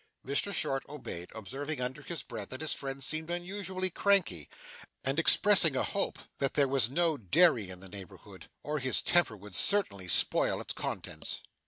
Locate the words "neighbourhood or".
7.89-8.79